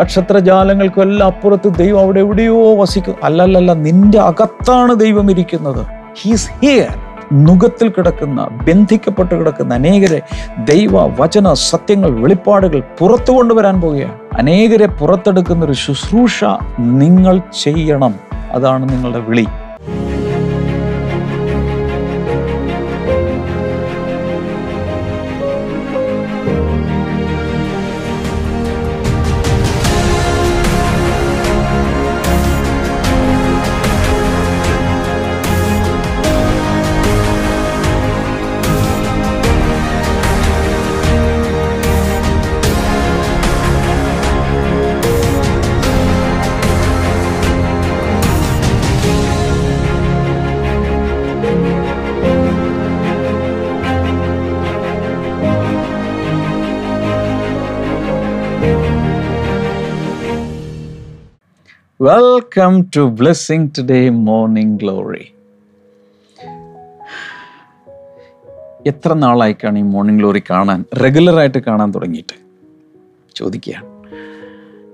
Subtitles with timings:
[0.00, 3.14] നക്ഷത്രജാലങ്ങൾക്കും എല്ലാം അപ്പുറത്ത് ദൈവം അവിടെ എവിടെയോ വസിക്കും.
[3.22, 5.86] അല്ലല്ലല്ല നിന്റെ അകത്താണ് ദൈവം ഇരിക്കുന്നത്.
[6.22, 6.94] ഹീസ് ഹിയർ
[7.32, 10.20] നുഖത്തിൽ കിടക്കുന്ന ബന്ധിക്കപ്പെട്ട് കിടക്കുന്ന അനേകരെ
[10.64, 10.90] ദൈവ
[11.20, 14.18] വചന സത്യങ്ങൾ വെളിപ്പാടുകൾ പുറത്തു കൊണ്ടുവരാൻ പോവുകയാണ്.
[14.38, 16.44] അനേകരെ പുറത്തെടുക്കുന്ന ഒരു ശുശ്രൂഷ
[16.78, 18.14] നിങ്ങൾ ചെയ്യണം.
[18.52, 19.46] അതാണ് നിങ്ങളുടെ വിളി.
[62.00, 65.34] Welcome to blessing today morning glory
[68.86, 72.40] എത്ര നാളായിക്കാണ് ഈ മോർണിംഗ് ഗ്ലോറി കാണാൻ റെഗുലറായിട്ട് കാണാൻ തുടങ്ങിയിട്ട്?
[73.34, 73.86] ചോദിക്കുകയാണ്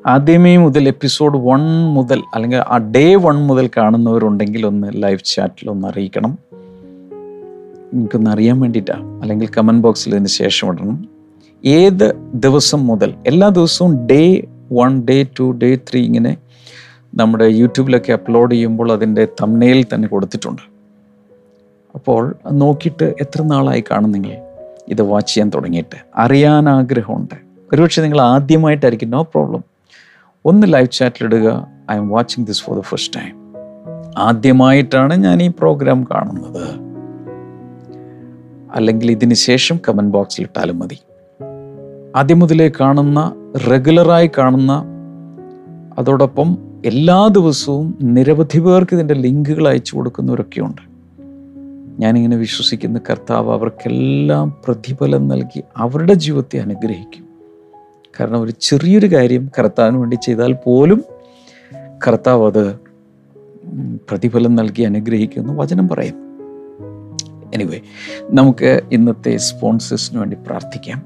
[0.07, 1.61] ആദ്യമേ മുതൽ എപ്പിസോഡ് വൺ
[1.95, 6.39] മുതൽ അല്ലെങ്കിൽ ആ ഡേ വൺ മുതൽ കാണുന്നവരുണ്ടെങ്കിൽ ഒന്ന് ലൈവ് ചാറ്റിൽ ഒന്ന് അറിയിക്കണം.
[7.93, 11.09] എനിക്കൊന്ന് അറിയാൻ വേണ്ടിയിട്ടാണ് അല്ലെങ്കിൽ കമന്റ് ബോക്സിൽ ഇതിന് ശേഷം ഇടണം.
[11.65, 16.37] ഏത് ദിവസം മുതൽ എല്ലാ ദിവസവും day one day two day three ഇങ്ങനെ
[17.17, 20.62] നമ്മുടെ യൂട്യൂബിലൊക്കെ അപ്ലോഡ് ചെയ്യുമ്പോൾ അതിന്റെ തമ്മനയിൽ തന്നെ കൊടുത്തിട്ടുണ്ട്.
[21.95, 24.33] അപ്പോൾ നോക്കിയിട്ട് എത്ര നാളായി നിങ്ങൾ
[24.89, 25.97] ഇത് വാച്ച് ചെയ്യാൻ തുടങ്ങിയിട്ട്.
[26.17, 27.35] അറിയാൻ ആഗ്രഹമുണ്ട്.
[27.73, 29.11] ഒരുപക്ഷെ നിങ്ങൾ ആദ്യമായിട്ടായിരിക്കും.
[29.11, 29.65] നോ പ്രോബ്ലം
[30.45, 33.55] ഒന്ന് live ചാറ്റിലിടുക I am watching this for the first time
[34.19, 36.69] ആദ്യമായിട്ടാണ് ഞാൻ ഈ പ്രോഗ്രാം കാണുന്നത്.
[38.75, 40.98] അല്ലെങ്കിൽ ഇതിന് ശേഷം കമന്റ് ബോക്സിൽ ഇട്ടാലും മതി.
[42.17, 43.33] ആദ്യം മുതലേ കാണുന്ന
[43.70, 44.85] റെഗുലറായി കാണുന്ന
[45.98, 50.83] അതോടൊപ്പം എല്ലാ ദിവസവും നിരവധി പേർക്ക് ഇതിന്റെ ലിങ്കുകൾ അയച്ചു കൊടുക്കുന്നവരൊക്കെയുണ്ട്
[52.02, 57.27] ഞാനിങ്ങനെ വിശ്വസിക്കുന്ന കർത്താവ് അവർക്കെല്ലാം പ്രതിഫലം നൽകി അവരുടെ ജീവിതത്തെ അനുഗ്രഹിക്കും.
[58.20, 61.05] കാരണം ഒരു ചെറിയൊരു കാര്യം കർത്താവിന് വേണ്ടി ചെയ്താൽ പോലും
[62.06, 62.74] കർത്താവ് അത്
[64.11, 66.16] പ്രതിഫലം നൽകി അനുഗ്രഹിക്കുമെന്ന് വചനം പറയും
[67.55, 67.80] എനിവേ
[68.30, 71.02] നമുക്ക് ഇന്നത്തെ സ്പോൺസേഴ്സിന് വേണ്ടി പ്രാർത്ഥിക്കാം.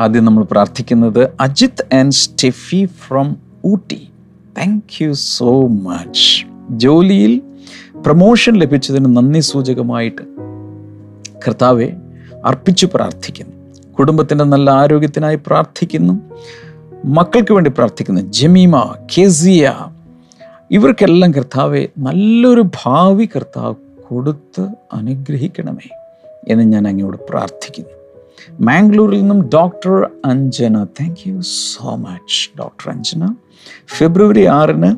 [0.00, 4.08] ആദ്യം നമ്മൾ പ്രാർത്ഥിക്കുന്നത് Ajith and Steffi from Ooty.
[4.58, 7.42] Thank you so much ജോലിയിൽ
[8.06, 10.22] പ്രമോഷൻ ലഭിച്ചതിന് നന്ദി സൂചകമായിട്ട്
[11.46, 11.88] കർത്താവെ
[12.44, 13.72] അർപ്പിച്ചു പ്രാർത്ഥിക്കുന്നു.
[13.92, 16.20] കുടുംബത്തിന്റെ നല്ല ആരോഗ്യത്തിനായി പ്രാർത്ഥിക്കുന്നു.
[17.04, 18.20] മക്കൾക്ക് വേണ്ടി പ്രാർത്ഥിക്കുന്നു.
[18.20, 19.74] ജമീമ കെസിയ
[20.70, 23.74] ഇവർക്കെല്ലാം കർത്താവെ നല്ലൊരു ഭാവി കർത്താവ്
[24.08, 25.88] കൊടുത്ത് അനുഗ്രഹിക്കണമേ
[26.48, 27.90] എന്ന് ഞാൻ അങ്ങയോട് പ്രാർത്ഥിക്കുന്നു.
[28.60, 30.84] മാംഗ്ലൂരിൽ നിന്നും doctor Anjana.
[30.84, 33.34] Thank you so much doctor Anjana.
[33.98, 34.96] February ആറിന്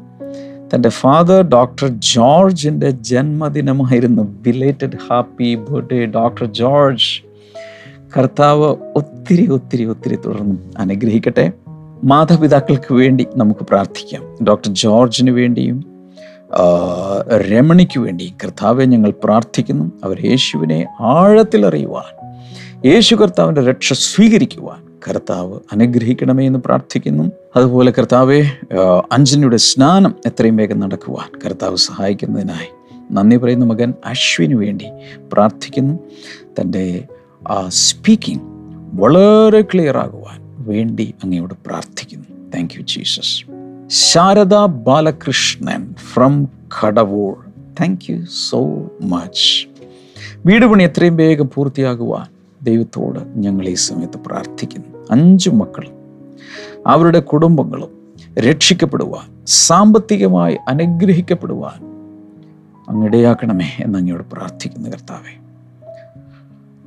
[0.75, 4.23] തന്റെ ഫാദർ ഡോക്ടർ ജോർജിന്റെ ജന്മദിനമായിരുന്നു.
[4.23, 7.23] Belated happy birthday doctor George.
[8.17, 11.53] കർത്താവ് ഒത്തിരി ഒത്തിരി ഒത്തിരി തുടർന്നും അനുഗ്രഹിക്കട്ടെ.
[12.05, 14.45] മാതാപിതാക്കൾക്ക് വേണ്ടി നമുക്ക് പ്രാർത്ഥിക്കാം.
[14.45, 15.85] ഡോക്ടർ ജോർജിന് വേണ്ടിയും
[17.51, 19.93] രമണിക്ക് വേണ്ടി കർത്താവെ ഞങ്ങൾ പ്രാർത്ഥിക്കുന്നു.
[20.05, 22.09] അവർ യേശുവിനെ ആഴത്തിൽ അറിയുവാൻ
[22.87, 27.25] യേശു കർത്താവിന്റെ രക്ഷ സ്വീകരിക്കുവാൻ കർത്താവ് അനുഗ്രഹിക്കണമേ എന്ന് പ്രാർത്ഥിക്കുന്നു.
[27.57, 28.41] അതുപോലെ കർത്താവെ
[29.13, 32.69] അഞ്ജനയുടെ സ്നാനം എത്രയും വേഗം നടക്കുവാൻ കർത്താവ് സഹായിക്കുന്നതിനായി
[33.13, 33.95] നന്ദി പറയുന്ന മകൻ.
[34.05, 34.87] അശ്വിന് വേണ്ടി
[35.33, 35.99] പ്രാർത്ഥിക്കുന്നു.
[36.61, 37.05] തന്റെ
[37.69, 38.43] സ്പീക്കിംഗ്
[39.03, 42.51] വളരെ ക്ലിയർ ആകുവാൻ വേണ്ടി അങ്ങയോട് പ്രാർത്ഥിക്കുന്നു.
[42.51, 43.45] Thank you Jesus
[43.89, 46.49] Sharada Balakrishnan from
[46.79, 47.35] Kadavoor.
[47.81, 49.67] Thank you so much
[50.47, 52.27] വീട് പണി എത്രയും വേഗം പൂർത്തിയാകുവാൻ
[52.63, 55.07] ദൈവത്തോട് ഞങ്ങൾ ഈ സമയത്ത് പ്രാർത്ഥിക്കുന്നു.
[55.11, 56.04] അഞ്ചു മക്കളും
[56.87, 61.95] അവരുടെ കുടുംബങ്ങളും രക്ഷിക്കപ്പെടുവാൻ സാമ്പത്തികമായി അനുഗ്രഹിക്കപ്പെടുവാൻ
[62.89, 65.45] അങ്ങിടയാക്കണമേ എന്ന് അങ്ങയോട് പ്രാർത്ഥിക്കുന്നു കർത്താവെ.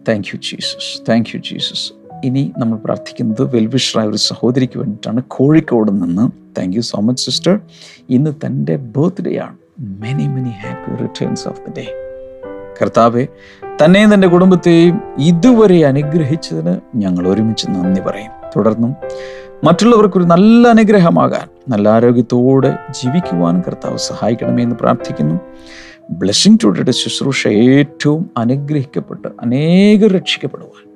[0.08, 1.94] Thank you Jesus thank you Jesus
[2.26, 5.22] ഇനി നമ്മൾ പ്രാർത്ഥിക്കുന്നത് വെൽവിഷറായ ഒരു സഹോദരിക്ക് വേണ്ടിയിട്ടാണ്.
[5.28, 6.32] കോഴിക്കോട് നിന്ന്.
[6.58, 7.60] Thank you so much sister
[8.10, 9.58] ഇന്ന് തന്റെ ബർത്ത്ഡേ ആണ്.
[9.80, 11.88] Many many happy returns of the day
[12.82, 13.28] കർത്താവെ
[13.84, 18.37] തന്നെയും തന്റെ കുടുംബത്തെയും ഇതുവരെ അനുഗ്രഹിച്ചതിന് ഞങ്ങൾ ഒരുമിച്ച് നന്ദി പറയും.
[18.56, 18.96] തുടർന്നും
[19.64, 25.40] മറ്റുള്ളവർക്കൊരു നല്ല അനുഗ്രഹമാകാൻ നല്ല ആരോഗ്യത്തോടെ ജീവിക്കുവാനും കർത്താവ് സഹായിക്കണമേ എന്ന് പ്രാർത്ഥിക്കുന്നു.
[26.10, 30.90] ബ്ലെസ്സിങ് ടുഡേയുടെ ശുശ്രൂഷ ഏറ്റവും അനുഗ്രഹിക്കപ്പെട്ട് അനേകം രക്ഷിക്കപ്പെടുവാൻ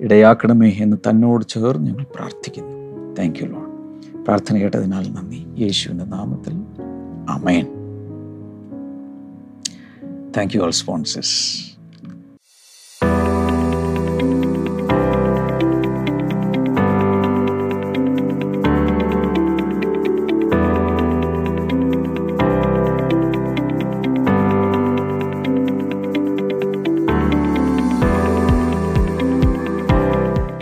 [0.00, 3.14] ഇടയാക്കണമേ എന്ന് തന്നോട് ചേർന്ന് ഞങ്ങൾ പ്രാർത്ഥിക്കുന്നു.
[3.14, 3.70] താങ്ക് യു ലോൺ
[4.24, 5.62] പ്രാർത്ഥന കേട്ടതിനാൽ നന്ദി.
[5.62, 6.52] യേശുവിന്റെ നാമത്തിൽ.
[7.30, 7.64] അമേൻ
[10.36, 11.69] താങ്ക് യു ഓൾ സ്പോൺസേഴ്സ്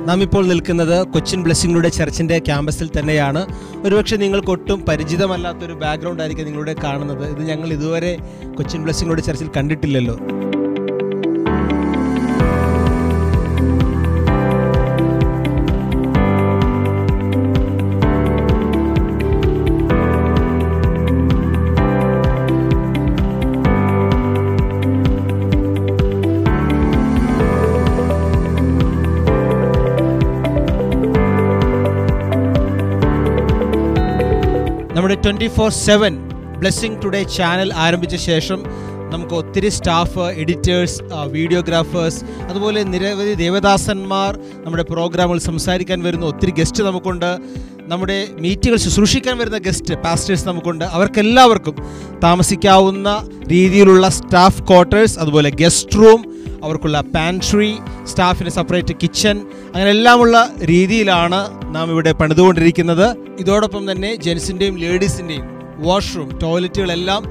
[0.08, 3.46] നാം ഇപ്പോൾ നിൽക്കുന്നത് കൊച്ചിൻ ബ്ലെസ്സിങ്ങളുടെ ചർച്ചിന്റെ ക്യാമ്പസിൽ തന്നെയാണ്.
[3.84, 7.24] ഒരുപക്ഷെ നിങ്ങൾക്ക് ഒട്ടും പരിചിതമല്ലാത്തൊരു ബാക്ക്ഗ്രൗണ്ട് ആയിരിക്കും നിങ്ങളുടെ കാണുന്നത്.
[7.30, 8.16] ഇത് ഞങ്ങൾ ഇതുവരെ
[8.54, 10.18] കൊച്ചിൻ ബ്ലെസ്സിങ്ങളുടെ ചർച്ചിൽ കണ്ടിട്ടില്ലല്ലോ.
[35.40, 36.12] Twenty four seven
[36.60, 38.60] blessing today channel ആരംഭിച്ച ശേഷം
[39.12, 40.96] നമുക്ക് ഒത്തിരി സ്റ്റാഫ് എഡിറ്റേഴ്സ്
[41.34, 42.18] വീഡിയോഗ്രാഫേഴ്സ്
[42.48, 44.32] അതുപോലെ നിരവധി ദേവദാസന്മാർ
[44.64, 47.30] നമ്മുടെ പ്രോഗ്രാമുകൾ സംസാരിക്കാൻ വരുന്ന ഒത്തിരി ഗസ്റ്റ് നമുക്കുണ്ട്.
[47.92, 50.84] നമ്മുടെ മീറ്റുകൾ ശുശ്രൂഷിക്കാൻ വരുന്ന ഗസ്റ്റ് പാസ്റ്റേഴ്സ് നമുക്കുണ്ട്.
[50.96, 51.76] അവർക്കെല്ലാവർക്കും
[52.26, 53.08] താമസിക്കാവുന്ന
[53.54, 56.20] രീതിയിലുള്ള സ്റ്റാഫ് ക്വാർട്ടേഴ്സ് അതുപോലെ ഗസ്റ്റ് റൂം
[56.62, 57.70] അവർക്കുള്ള പാൻട്രി
[58.04, 59.36] സ്റ്റാഫിന് സെപ്പറേറ്റ് കിച്ചൺ
[59.74, 61.40] അങ്ങനെ എല്ലാമുള്ള രീതിയിലാണ്
[61.74, 63.06] നാം ഇവിടെ പണിതുകൊണ്ടിരിക്കുന്നത്.
[63.40, 65.46] ഇതോടൊപ്പം തന്നെ ജെൻസിന്റെയും ലേഡീസിന്റെയും
[65.86, 67.22] വാഷ്റൂം ടോയ്ലറ്റുകളെല്ലാം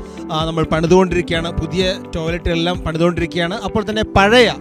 [0.47, 1.50] നമ്മൾ പണിതുകൊണ്ടിരിക്കുകയാണ്.
[1.51, 3.56] പുതിയ ടോയ്ലറ്റുകളെല്ലാം പണിതുകൊണ്ടിരിക്കുകയാണ്.
[3.56, 4.53] അപ്പോൾ തന്നെ പഴയ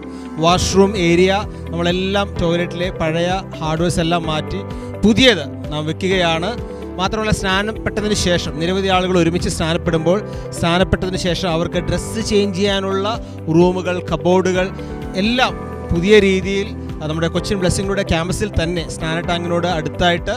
[0.45, 1.31] വാഷ്റൂം ഏരിയ
[1.69, 3.29] നമ്മളെല്ലാം ടോയ്ലറ്റിലെ പഴയ
[3.61, 4.61] ഹാർഡ്വെയർസ് എല്ലാം മാറ്റി
[5.05, 6.49] പുതിയത് നാം വെക്കുകയാണ്.
[6.97, 13.07] മാത്രമല്ല സ്നാനപ്പെട്ടതിന് ശേഷം നിരവധി ആളുകൾ ഒരുമിച്ച് സ്നാനപ്പെടുമ്പോൾ സ്നാനപ്പെട്ടതിന് ശേഷം അവർക്ക് ഡ്രസ്സ് ചേഞ്ച് ചെയ്യാനുള്ള
[13.49, 14.67] റൂമുകൾ കബോർഡുകൾ
[15.15, 15.53] എല്ലാം
[15.89, 16.69] പുതിയ രീതിയിൽ
[17.05, 20.31] നമ്മുടെ കൊച്ചിൻ ബ്ലെസ്സിങ്ങിലൂടെ ക്യാമ്പസിൽ തന്നെ സ്നാന ടാങ്കിനോട് അടുത്തായിട്ട്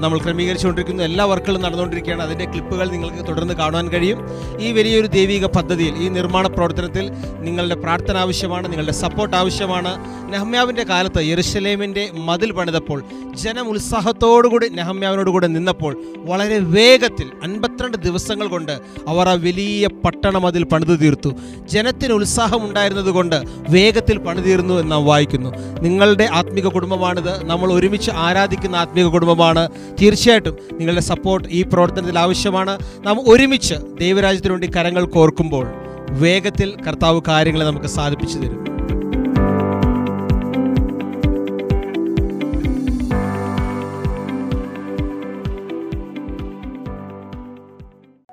[0.00, 1.02] നമ്മൾ ക്രമീകരിച്ചുകൊണ്ടിരിക്കുന്നു.
[1.02, 2.22] എല്ലാ വർക്കുകളും നടന്നുകൊണ്ടിരിക്കുകയാണ്.
[2.22, 4.18] അതിന്റെ ക്ലിപ്പുകൾ നിങ്ങൾക്ക് തുടർന്ന് കാണുവാൻ കഴിയും.
[4.60, 9.92] ഈ വലിയൊരു ദൈവിക പദ്ധതിയിൽ ഈ നിർമ്മാണ പ്രവർത്തനത്തിൽ നിങ്ങളുടെ പ്രാർത്ഥന ആവശ്യമാണ് നിങ്ങളുടെ സപ്പോർട്ട് ആവശ്യമാണ്.
[10.32, 13.02] നെഹമ്യാവിന്റെ കാലത്ത് യെറുശലേമിന്റെ മതിൽ പണിതപ്പോൾ
[13.34, 18.72] ജനം ഉത്സാഹത്തോടുകൂടി നെഹമ്യാവിനോട് കൂടെ നിന്നപ്പോൾ വളരെ വേഗത്തിൽ അൻപത്തിരണ്ട് ദിവസങ്ങൾ കൊണ്ട്
[19.08, 21.30] അവർ ആ വലിയ പട്ടണം അതിൽ പണിതു തീർത്തു.
[21.64, 23.36] ജനത്തിന് ഉത്സാഹമുണ്ടായിരുന്നതുകൊണ്ട് കൊണ്ട്
[23.70, 25.50] വേഗത്തിൽ പണിതീർന്നു എന്ന് നാം വായിക്കുന്നു
[25.96, 27.46] നിങ്ങളുടെ ആത്മീക കുടുംബമാണിത്.
[27.46, 29.68] നമ്മൾ ഒരുമിച്ച് ആരാധിക്കുന്ന ആത്മീക കുടുംബമാണ്.
[30.02, 32.78] തീർച്ചയായിട്ടും നിങ്ങളുടെ സപ്പോർട്ട് ഈ പ്രവർത്തനത്തിൽ ആവശ്യമാണ്.
[33.06, 35.66] നാം ഒരുമിച്ച് ദൈവരാജ്യത്തിനു വേണ്ടി കരങ്ങൾ കോർക്കുമ്പോൾ
[36.10, 38.62] വേഗത്തിൽ കർത്താവ് കാര്യങ്ങളെ നമുക്ക് സാധിപ്പിച്ചു തരും.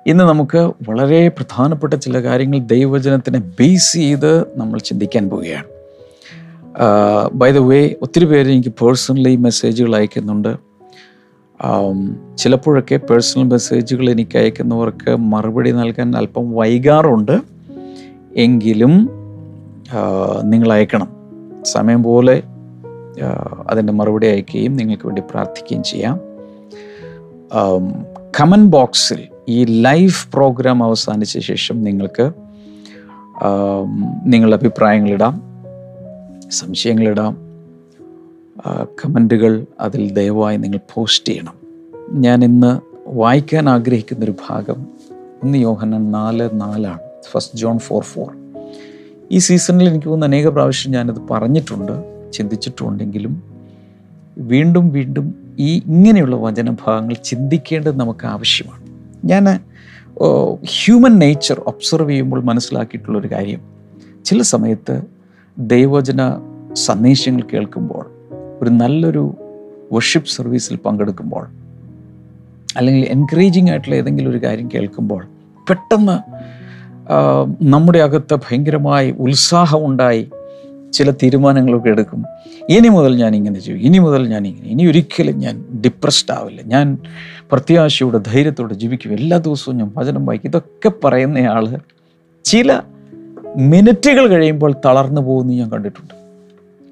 [0.06, 0.58] ഇന്ന് നമുക്ക്
[0.88, 5.73] വളരെ പ്രധാനപ്പെട്ട ചില കാര്യങ്ങൾ ദൈവവചനത്തിനെ ബേസ് ചെയ്ത് നമ്മൾ ചിന്തിക്കാൻ പോവുകയാണ്.
[7.34, 10.56] ബൈ ദ വേ ഒത്തിരി പേര് എനിക്ക് പേഴ്സണലി മെസ്സേജുകൾ അയക്കുന്നുണ്ട്.
[12.38, 17.40] ചിലപ്പോഴൊക്കെ പേഴ്സണൽ മെസ്സേജുകൾ എനിക്ക് അയക്കുന്നവർക്ക് മറുപടി നൽകാൻ അല്പം വൈകാറുണ്ട്.
[18.36, 19.08] എങ്കിലും
[20.42, 21.08] നിങ്ങൾ അയക്കണം.
[21.62, 22.42] സമയം പോലെ
[23.68, 26.20] അതിന്റെ മറുപടി അയക്കുകയും നിങ്ങൾക്ക് വേണ്ടി പ്രാർത്ഥിക്കുകയും ചെയ്യാം.
[28.40, 32.32] കമന്റ് ബോക്സിൽ ഈ ലൈവ് പ്രോഗ്രാം അവസാനിച്ച ശേഷം നിങ്ങൾക്ക്
[34.26, 35.53] നിങ്ങളുടെ അഭിപ്രായങ്ങളിടാം
[36.50, 37.36] സംശയങ്ങളിടാം.
[38.84, 41.54] കമന്റുകൾ അതിൽ ദയവായി നിങ്ങൾ പോസ്റ്റ് ചെയ്യണം.
[42.20, 44.86] ഞാൻ ഇന്ന് വായിക്കാൻ ആഗ്രഹിക്കുന്നൊരു ഭാഗം
[45.42, 46.98] ഒന്ന് യോഹനൻ നാല് നാലാണ്.
[47.30, 48.32] ഫസ്റ്റ് ജോൺ ഫോർ ഫോർ
[49.30, 53.42] ഈ സീസണിൽ എനിക്ക് തോന്നുന്നു അനേക പ്രാവശ്യം ഞാനത് പറഞ്ഞിട്ടുണ്ട് ചിന്തിച്ചിട്ടുണ്ടെങ്കിലും
[54.38, 58.84] വീണ്ടും വീണ്ടും ഈ ഇങ്ങനെയുള്ള വചനഭാഗങ്ങൾ ചിന്തിക്കേണ്ടത് നമുക്ക് ആവശ്യമാണ്.
[59.24, 59.60] ഞാൻ
[60.66, 63.60] ഹ്യൂമൻ നേച്ചർ ഒബ്സർവ് ചെയ്യുമ്പോൾ മനസ്സിലാക്കിയിട്ടുള്ളൊരു കാര്യം.
[64.24, 65.02] ചില സമയത്ത്
[65.58, 66.40] ദൈവവചന
[66.72, 68.10] സന്ദേശങ്ങൾ കേൾക്കുമ്പോൾ
[68.62, 69.36] ഒരു നല്ലൊരു
[69.92, 71.46] വർഷിപ്പ് സർവീസിൽ പങ്കെടുക്കുമ്പോൾ
[72.76, 75.26] അല്ലെങ്കിൽ എൻകറേജിങ് ആയിട്ടുള്ള ഏതെങ്കിലും ഒരു കാര്യം കേൾക്കുമ്പോൾ
[75.68, 76.16] പെട്ടെന്ന്
[77.62, 80.30] നമ്മുടെ അകത്ത് ഭയങ്കരമായി ഉത്സാഹമുണ്ടായി
[80.92, 82.24] ചില തീരുമാനങ്ങളൊക്കെ എടുക്കും.
[82.68, 86.60] ഇനി മുതൽ ഞാൻ ഇങ്ങനെ ചെയ്യും ഇനി മുതൽ ഞാൻ ഇങ്ങനെ ഇനി ഒരിക്കലും ഞാൻ ഡിപ്രസ്ഡ് ആവില്ല.
[86.62, 86.98] ഞാൻ
[87.52, 89.12] പ്രത്യാശയോടെ ധൈര്യത്തോടെ ജീവിക്കും.
[89.12, 90.48] എല്ലാ ദിവസവും ഞാൻ വചനം വായിക്കും.
[90.48, 91.78] ഇതൊക്കെ പറയുന്നയാൾ
[92.44, 92.80] ചില
[93.56, 96.14] മിനിറ്റുകൾ കഴിയുമ്പോൾ തളർന്നു പോകുന്നത് ഞാൻ കണ്ടിട്ടുണ്ട്.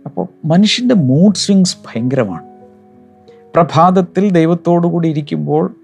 [0.06, 2.42] അപ്പോൾ മനുഷ്യന്റെ മൂഡ് സ്വിങ്സ് ഭയങ്കരമാണ്.
[3.54, 5.74] പ്രഭാതത്തിൽ ദൈവത്തോടു കൂടി ഇരിക്കുമ്പോൾ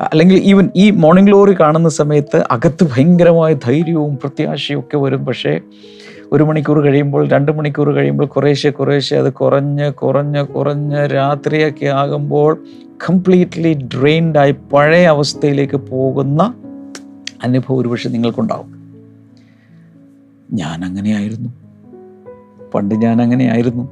[0.00, 5.26] അല്ലെങ്കിൽ ഈവൻ ഈ മോർണിംഗ് ഗ്ലോറി കാണുന്ന സമയത്ത് അകത്ത് ഭയങ്കരമായ ധൈര്യവും പ്രത്യാശയും ഒക്കെ വരും.
[5.26, 5.60] പക്ഷേ
[6.32, 12.64] ഒരു മണിക്കൂർ കഴിയുമ്പോൾ രണ്ട് മണിക്കൂർ കഴിയുമ്പോൾ കുറേശ്ശെ കുറേശ്ശെ അത് കുറഞ്ഞ് കുറഞ്ഞ് കുറഞ്ഞ് രാത്രിയൊക്കെ ആകുമ്പോൾ
[13.08, 16.54] കംപ്ലീറ്റ്ലി ഡ്രെയിൻഡായി പഴയ അവസ്ഥയിലേക്ക് പോകുന്ന
[17.42, 18.79] അനുഭവം ഒരുപക്ഷെ നിങ്ങൾക്കുണ്ടാവും.
[20.52, 21.50] ഞാൻ അങ്ങനെയായിരുന്നു
[22.74, 23.88] പണ്ട് ഞാൻ അങ്ങനെയായിരുന്നു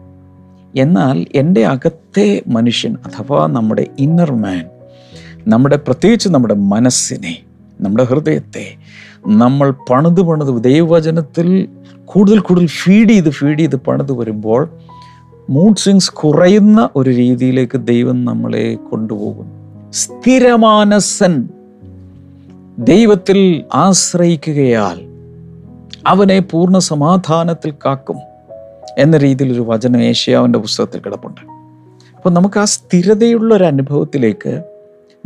[0.75, 4.65] എന്നാൽ എന്റെ അകത്തെ മനുഷ്യൻ അഥവാ നമ്മുടെ ഇന്നർ മാൻ
[5.49, 7.39] നമ്മുടെ പ്രത്യേകിച്ച് നമ്മുടെ മനസ്സിനെ
[7.81, 8.77] നമ്മുടെ ഹൃദയത്തെ
[9.27, 11.69] നമ്മൾ പണിത് പണിത് ദൈവവചനത്തിൽ
[12.05, 14.71] കൂടുതൽ കൂടുതൽ ഫീഡ് ചെയ്ത് ഫീഡ് ചെയ്ത് പണിത് വരുമ്പോൾ
[15.51, 19.47] മൂഡ് സ്വിങ്സ് കുറയുന്ന ഒരു രീതിയിലേക്ക് ദൈവം നമ്മളെ കൊണ്ടുപോകും
[19.91, 21.49] സ്ഥിരമാനസൻ
[22.79, 25.08] ദൈവത്തിൽ ആശ്രയിക്കുകയാൽ
[26.07, 28.17] അവനെ പൂർണ സമാധാനത്തിൽ കാക്കും
[28.99, 31.41] എന്ന രീതിയിലൊരു വചനം ഏഷ്യാവിന്റെ പുസ്തകത്തിൽ കിടപ്പുണ്ട്.
[32.17, 34.63] അപ്പോൾ നമുക്ക് ആ സ്ഥിരതയുള്ള ഒരു അനുഭവത്തിലേക്ക്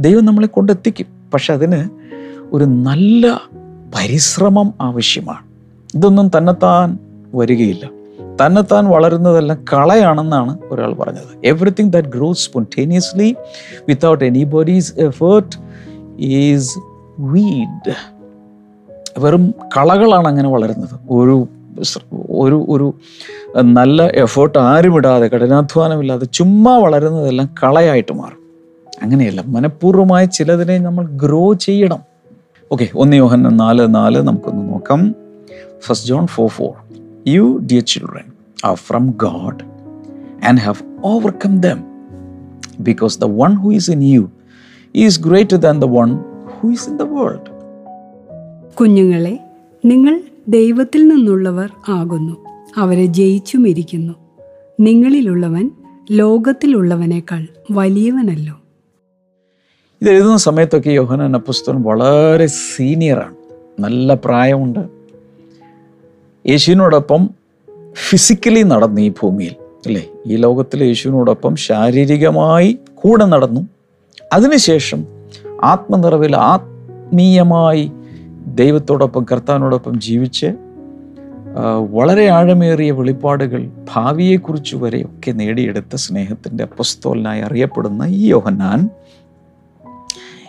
[0.00, 1.06] ദൈവം നമ്മളെ കൊണ്ടെത്തിക്കും.
[1.34, 1.88] പക്ഷെ അതിന്
[2.52, 3.40] ഒരു നല്ല
[3.94, 5.46] പരിശ്രമം ആവശ്യമാണ്.
[5.94, 6.98] ഇതൊന്നും തന്നെത്താൻ
[7.34, 7.90] വരികയില്ല.
[8.46, 11.38] തന്നെത്താൻ വളരുന്നതെല്ലാം കളയാണെന്നാണ് ഒരാൾ പറഞ്ഞത്.
[11.44, 13.36] Everything that grows spontaneously
[13.88, 15.56] without any body's effort
[16.18, 16.78] is
[17.18, 18.21] weed
[19.18, 20.94] വെറും കളകളാണ് അങ്ങനെ വളരുന്നത്.
[21.10, 21.48] ഒരു
[22.30, 22.94] ഒരു ഒരു
[23.62, 28.38] നല്ല എഫേർട്ട് ആരും ഇടാതെ കഠിനാധ്വാനമില്ലാതെ ചുമ്മാ വളരുന്നതെല്ലാം കളയായിട്ട് മാറും.
[29.02, 31.98] അങ്ങനെയല്ല മനഃപൂർവമായ ചിലതിനെ നമ്മൾ ഗ്രോ ചെയ്യണം.
[32.72, 35.14] ഓക്കെ ഒന്ന് യോഹൻ നാല് നാല് നമുക്കൊന്ന് നോക്കാം.
[35.80, 36.72] First John four four
[37.26, 38.32] you dear children
[38.64, 39.64] are from God
[40.46, 41.84] and have overcome them
[42.80, 44.30] because the one who is in you
[44.94, 46.18] is greater than the one
[46.60, 47.51] who is in the world
[48.80, 49.38] കുഞ്ഞുങ്ങളെ
[49.84, 52.36] നിങ്ങൾ ദൈവത്തിൽ നിന്നുള്ളവർ ആകുന്നു.
[52.76, 54.14] അവരെ ജയിച്ചുമിരിക്കുന്നു
[54.80, 55.70] നിങ്ങളിലുള്ളവൻ
[56.10, 58.54] ലോകത്തിലുള്ളവനേക്കാൾ വലിയവനല്ലോ.
[60.02, 63.34] ഇത് എഴുതുന്ന സമയത്തൊക്കെ യോഹനാൻ പുസ്തകം വളരെ സീനിയറാണ്
[63.80, 64.80] നല്ല പ്രായമുണ്ട്.
[66.48, 67.30] യേശുവിനോടൊപ്പം
[68.08, 69.54] ഫിസിക്കലി നടന്നു ഈ ഭൂമിയിൽ
[69.86, 70.08] അല്ലേ?
[70.26, 73.68] ഈ ലോകത്തിൽ യേശുവിനോടൊപ്പം ശാരീരികമായി കൂടെ നടന്നു.
[74.32, 75.04] അതിനുശേഷം
[75.64, 77.92] ആത്മനിറവിൽ ആത്മീയമായി
[78.54, 80.46] ദൈവത്തോടൊപ്പം കർത്താവിനോടൊപ്പം ജീവിച്ച്
[81.90, 88.88] വളരെ ആഴമേറിയ വെളിപ്പാടുകൾ ഭാവിയെക്കുറിച്ച് വരെ ഒക്കെ നേടിയെടുത്ത സ്നേഹത്തിന്റെ അപ്പസ്തോലിനായി അറിയപ്പെടുന്ന ഈ യോഹന്നാൻ.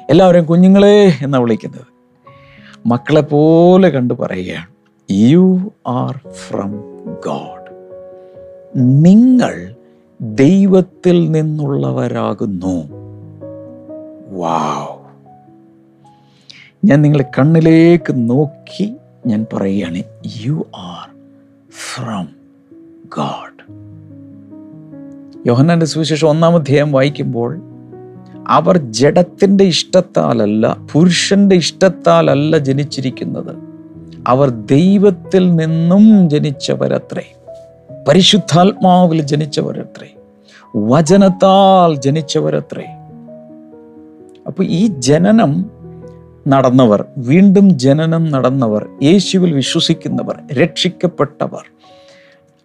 [0.10, 1.86] എല്ലാവരെയും കുഞ്ഞുങ്ങളെ എന്നാണ് വിളിക്കുന്നത്?
[2.86, 4.68] മക്കളെ പോലെ കണ്ടു പറയുകയാണ്.
[5.12, 6.72] യു ആർ ഫ്രം
[7.26, 7.70] ഗോഡ്
[8.76, 9.76] നിങ്ങൾ
[10.22, 12.76] ദൈവത്തിൽ നിന്നുള്ളവരാകുന്നു.
[14.38, 14.93] വാവ്
[16.86, 20.04] ഞാൻ നിങ്ങളെ കണ്ണിലേക്ക് നോക്കി ഞാൻ പറയുകയാണ്
[20.46, 21.10] യു ആർ
[21.70, 22.28] ഫ്രം
[23.18, 23.74] ഗാഡ്
[25.48, 27.62] യോഹന്നാന്റെ സുവിശേഷം ഒന്നാം അധ്യായം വായിക്കുമ്പോൾ
[28.48, 33.56] അവർ ജഡത്തിന്റെ ഇഷ്ടത്താലല്ല പുരുഷന്റെ ഇഷ്ടത്താലല്ല ജനിച്ചിരിക്കുന്നത്.
[34.28, 37.34] അവർ ദൈവത്തിൽ നിന്നും ജനിച്ചവരത്രേ.
[38.08, 40.16] പരിശുദ്ധാത്മാവിൽ ജനിച്ചവരത്രേ.
[40.76, 42.86] വചനത്താൽ ജനിച്ചവരത്രേ.
[44.48, 45.73] അപ്പോൾ ഈ ജനനം
[46.48, 51.66] നടന്നവർ വീണ്ടും ജനനം നടന്നവർ യേശുവിൽ വിശ്വസിക്കുന്നവർ രക്ഷിക്കപ്പെട്ടവർ.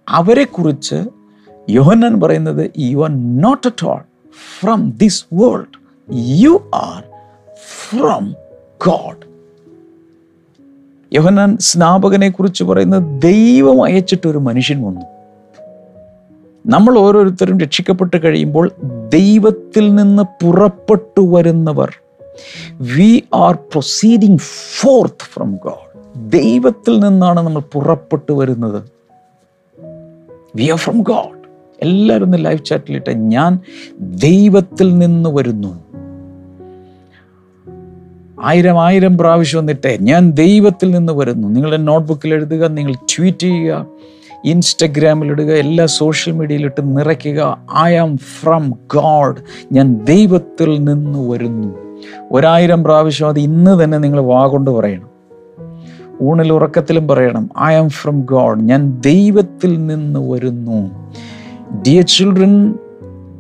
[0.09, 1.05] അവരെക്കുറിച്ച്
[1.71, 4.01] യോഹന്നാൻ പറയുന്നത് you are not at all
[4.61, 5.79] from this world
[6.15, 7.03] you are
[7.79, 8.35] from
[8.87, 9.29] God
[11.13, 15.01] യോഹന്നാൻ സ്നാപകനെ കുറിച്ച് പറയുന്നത് ദൈവം അയച്ചിട്ട് ഒരു മനുഷ്യൻ വന്നു.
[16.67, 18.73] നമ്മൾ ഓരോരുത്തരും രക്ഷിക്കപ്പെട്ട് കഴിയുമ്പോൾ
[19.09, 21.95] ദൈവത്തിൽ നിന്ന് പുറപ്പെട്ടു വരുന്നവർ.
[22.81, 24.39] We are proceeding
[24.81, 25.89] forth from God
[26.33, 28.83] ദൈവത്തിൽ നിന്നാണ് നമ്മൾ പുറപ്പെട്ടു വരുന്നത്.
[30.57, 31.39] വി ആർ ഫ്രം ഗോഡ്
[31.83, 33.59] എല്ലാവരും ഒന്ന് ലൈവ് ചാറ്റിലിട്ട് ഞാൻ
[34.01, 35.89] ദൈവത്തിൽ നിന്ന് വരുന്നു.
[38.43, 41.49] ആയിരം ആയിരം പ്രാവശ്യം വന്നിട്ട് ഞാൻ ദൈവത്തിൽ നിന്ന് വരുന്നു.
[41.49, 43.87] നിങ്ങളുടെ നോട്ട്ബുക്കിൽ എഴുതുക നിങ്ങൾ ട്വീറ്റ് ചെയ്യുക
[44.45, 47.59] ഇൻസ്റ്റഗ്രാമിലിടുക എല്ലാ സോഷ്യൽ മീഡിയയിലിട്ട് നിറയ്ക്കുക.
[47.77, 49.37] ഐ ആം ഫ്രം ഗോഡ്
[49.73, 51.88] ഞാൻ ദൈവത്തിൽ നിന്ന് വരുന്നു.
[52.33, 55.09] ഒരായിരം പ്രാവശ്യം അത് ഇന്ന് തന്നെ നിങ്ങൾ വാ കൊണ്ട് പറയണം.
[56.23, 61.13] ഊണിൽ ഉറക്കത്തിലും പറയണം ഐ ആം ഫ്രം ഗോഡ് ഞാൻ ദൈവത്തിൽ നിന്ന് വരുന്നു.
[61.73, 62.75] Dear children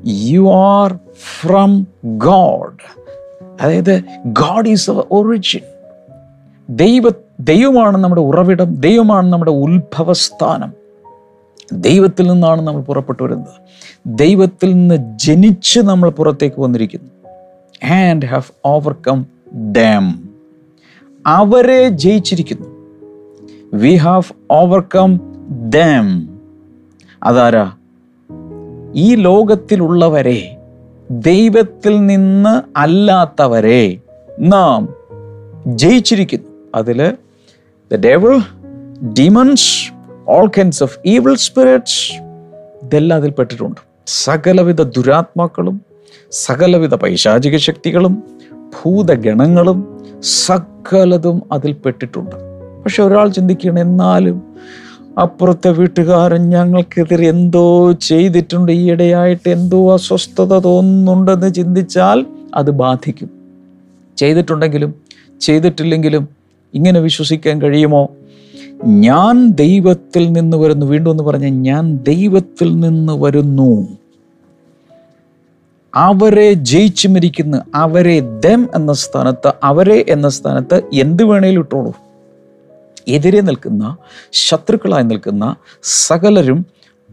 [0.07, 0.99] you are
[1.41, 2.99] from God
[3.61, 5.61] അതായത് ഗോഡ് ഈസ് അവർ ഒറിജിൻ
[6.71, 7.03] ദൈവ
[7.41, 10.73] ദൈവമാണ് നമ്മുടെ ഉറവിടം ദൈവമാണ് നമ്മുടെ ഉത്ഭവസ്ഥാനം.
[11.73, 13.55] ദൈവത്തിൽ നിന്നാണ് നമ്മൾ പുറപ്പെട്ടു വരുന്നത്.
[14.07, 17.18] ദൈവത്തിൽ നിന്ന് ജനിച്ച് നമ്മൾ പുറത്തേക്ക് വന്നിരിക്കുന്നു.
[17.85, 19.27] ആൻഡ് ഹാവ് ഓവർകം
[19.73, 20.29] ഡാം
[21.27, 22.69] അവരെ ജയിച്ചിരിക്കുന്നു.
[23.75, 25.21] വി ഹാവ് ഓവർകം
[25.75, 26.41] ഡാം
[27.23, 27.73] അതാരാ?
[28.95, 30.57] ഈ ലോകത്തിലുള്ളവരെ
[31.11, 33.99] ദൈവത്തിൽ നിന്ന് അല്ലാത്തവരെ
[34.39, 34.95] നാം
[35.67, 36.49] ജയിച്ചിരിക്കുന്നു.
[36.75, 37.17] അതിൽ
[37.93, 38.41] the devil
[39.19, 39.93] demons
[40.29, 42.13] all kinds of evil spirits
[42.83, 43.81] ഇതെല്ലാം അതിൽ പെട്ടിട്ടുണ്ട്.
[44.07, 45.88] സകലവിധ ദുരാത്മാക്കളും
[46.33, 48.23] സകലവിധ പൈശാചിക ശക്തികളും
[48.53, 52.37] ഭൂതഗണങ്ങളും സകലതും അതിൽ പെട്ടിട്ടുണ്ട്.
[52.83, 54.43] പക്ഷെ ഒരാൾ ചിന്തിക്കണം എന്നാലും
[55.23, 63.31] അപ്പുറത്തെ വീട്ടുകാരൻ ഞങ്ങൾക്കെതിരെ എന്തോ ചെയ്തിട്ടുണ്ട് ഈയിടെയായിട്ട് എന്തോ അസ്വസ്ഥത തോന്നുന്നുണ്ടെന്ന് ചിന്തിച്ചാൽ അത് ബാധിക്കും.
[64.17, 64.95] ചെയ്തിട്ടുണ്ടെങ്കിലും
[65.41, 66.29] ചെയ്തിട്ടില്ലെങ്കിലും
[66.75, 68.09] ഇങ്ങനെ വിശ്വസിക്കാൻ കഴിയുമോ?
[68.85, 70.87] ഞാൻ ദൈവത്തിൽ നിന്ന് വരുന്നു.
[70.87, 73.88] വീണ്ടും എന്ന് പറഞ്ഞാൽ ഞാൻ ദൈവത്തിൽ നിന്ന് വരുന്നു.
[75.99, 81.93] അവരെ ജയിച്ചു മരിക്കുന്ന അവരെ ദം എന്ന സ്ഥാനത്ത് അവരെ എന്ന സ്ഥാനത്ത് എന്ത് വേണേലും ഇട്ടോളൂ.
[83.09, 83.97] എതിരെ നിൽക്കുന്ന
[84.33, 86.67] ശത്രുക്കളായി നിൽക്കുന്ന സകലരും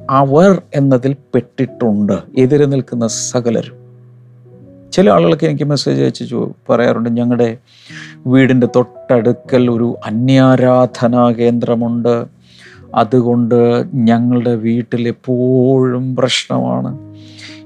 [0.09, 2.19] അവർ എന്നതിൽ പെട്ടിട്ടുണ്ട്.
[2.37, 3.75] എതിരെ നിൽക്കുന്ന സകലരും.
[4.91, 6.35] ചില ആളുകൾക്ക് എനിക്ക് മെസ്സേജ് അയച്ച്
[6.69, 7.57] പറയാറുണ്ട് ഞങ്ങളുടെ
[8.27, 12.25] വീടിന്റെ തൊട്ടടുക്കൽ ഒരു അന്യാരാധനാ കേന്ദ്രമുണ്ട്.
[12.95, 16.97] അതുകൊണ്ട് ഞങ്ങളുടെ വീട്ടിൽ എപ്പോഴും പ്രശ്നമാണ്.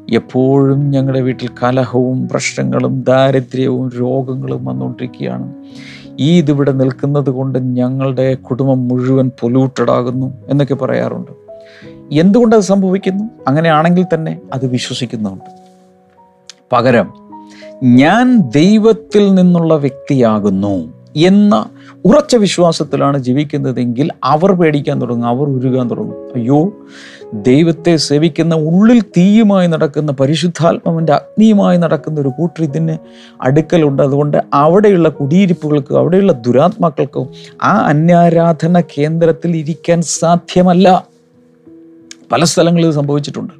[0.09, 5.53] എപ്പോഴും ഞങ്ങളുടെ വീട്ടിൽ കലഹവും പ്രശ്നങ്ങളും ദാരിദ്ര്യവും രോഗങ്ങളും വന്നുകൊണ്ടിരിക്കുകയാണ്.
[6.19, 11.31] ഈ ഇതിവിടെ നിൽക്കുന്നത് കൊണ്ട് ഞങ്ങളുടെ കുടുംബം മുഴുവൻ പൊല്യൂട്ടഡ് ആകുന്നു എന്നൊക്കെ പറയാറുണ്ട്.
[12.11, 13.23] എന്തുകൊണ്ടത് സംഭവിക്കുന്നു?
[13.47, 15.49] അങ്ങനെയാണെങ്കിൽ തന്നെ അത് വിശ്വസിക്കുന്നുണ്ട്.
[16.71, 17.13] പകരം
[17.83, 20.98] ഞാൻ ദൈവത്തിൽ നിന്നുള്ള വ്യക്തിയാകുന്നു.
[21.15, 21.69] എന്ന
[22.05, 26.15] ഉറച്ച വിശ്വാസത്തിലാണ് ജീവിക്കുന്നതെങ്കിൽ അവർ പേടിക്കാൻ തുടങ്ങും അവർ ഉരുകാൻ തുടങ്ങും.
[26.35, 26.73] അയ്യോ
[27.33, 32.97] ദൈവത്തെ സേവിക്കുന്ന ഉള്ളിൽ തീയുമായി നടക്കുന്ന പരിശുദ്ധാത്മാവിന്റെ അഗ്നിയുമായി നടക്കുന്ന ഒരു കൂട്ടർ ഇതിന്
[33.41, 34.03] അടുക്കലുണ്ട്.
[34.03, 37.29] അതുകൊണ്ട് അവിടെയുള്ള കുടിയിരിപ്പുകൾക്കും അവിടെയുള്ള ദുരാത്മാക്കൾക്കും
[37.63, 41.07] ആ അന്യാരാധന കേന്ദ്രത്തിൽ ഇരിക്കാൻ സാധ്യമല്ല.
[42.31, 43.58] പല സ്ഥലങ്ങളിൽ സംഭവിച്ചിട്ടുണ്ട്.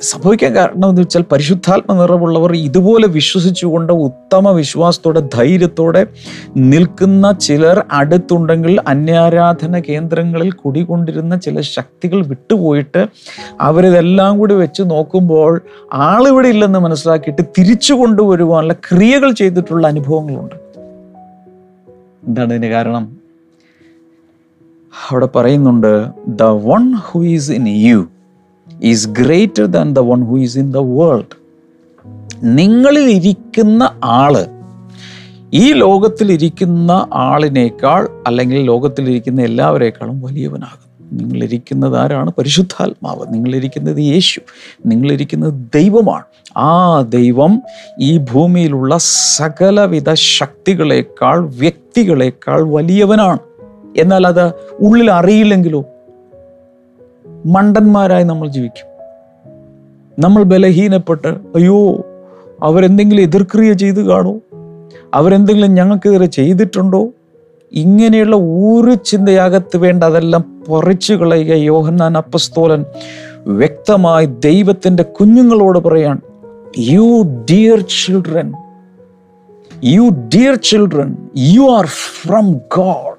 [0.00, 6.06] സംഭവിക്കാൻ കാരണം എന്ന് വെച്ചാൽ പരിശുദ്ധാത്മ നിറവുള്ളവർ ഇതുപോലെ വിശ്വസിച്ചുകൊണ്ട് ഉത്തമ വിശ്വാസത്തോടെ ധൈര്യത്തോടെ
[6.56, 13.06] നിൽക്കുന്ന ചിലർ അടുത്തുണ്ടെങ്കിൽ അന്യാരാധന കേന്ദ്രങ്ങളിൽ കുടികൊണ്ടിരുന്ന ചില ശക്തികൾ വിട്ടുപോയിട്ട്
[13.60, 15.60] അവരിതെല്ലാം കൂടി വെച്ച് നോക്കുമ്പോൾ
[15.92, 20.54] ആളിവിടെ ഇല്ലെന്ന് മനസ്സിലാക്കിയിട്ട് തിരിച്ചു കൊണ്ടുവരുവാനുള്ള ക്രിയകൾ ചെയ്തിട്ടുള്ള അനുഭവങ്ങളുണ്ട്.
[22.28, 23.16] എന്താണ് ഇതിന് കാരണം?
[25.10, 28.06] അവിടെ പറയുന്നുണ്ട് the one who is in you
[28.82, 31.40] is greater than the one who is in the world
[32.42, 34.46] നിങ്ങളിൽ ഇരിക്കുന്ന ആൾ
[35.54, 42.32] ഈ ലോകത്തിൽ ഇരിക്കുന്ന ആളിനേക്കാൾ അല്ലെങ്കിൽ ലോകത്തിലിരിക്കുന്ന എല്ലാവരേക്കാളും വലിയവനാകും നിങ്ങളിരിക്കുന്നത് ആരാണ്?
[42.38, 43.34] പരിശുദ്ധാത്മാവ്.
[43.34, 44.40] നിങ്ങളിരിക്കുന്നത് യേശു.
[44.86, 46.24] നിങ്ങളിരിക്കുന്നത് ദൈവമാണ്.
[46.58, 47.62] ആ ദൈവം
[48.00, 48.96] ഈ ഭൂമിയിലുള്ള
[49.36, 53.38] സകലവിധ ശക്തികളേക്കാൾ വ്യക്തികളേക്കാൾ വലിയവനാണ്.
[53.96, 55.84] എന്നാൽ അത് ഉള്ളിൽ അറിയില്ലെങ്കിലോ?
[57.46, 58.86] മണ്ടന്മാരായി നമ്മൾ ജീവിക്കും.
[60.18, 62.04] നമ്മൾ ബലഹീനപ്പെട്ട് അയ്യോ
[62.62, 64.40] അവരെന്തെങ്കിലും എതിർക്രിയ ചെയ്ത് കാണോ
[65.14, 67.08] അവരെന്തെങ്കിലും ഞങ്ങൾക്കെതിരെ ചെയ്തിട്ടുണ്ടോ?
[67.72, 71.54] ഇങ്ങനെയുള്ള ഒരു ചിന്തയകത്ത് വേണ്ട അതെല്ലാം പറിച്ചു കളയുക.
[71.56, 72.84] യോഹന്നാൻ അപ്പസ്തോലൻ
[73.46, 76.20] വ്യക്തമായി ദൈവത്തിന്റെ കുഞ്ഞുങ്ങളോട് പറയാൻ
[76.78, 78.52] you dear children
[79.84, 83.09] you dear children you are from God